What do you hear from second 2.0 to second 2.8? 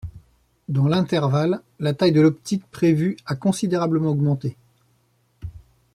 de l'optique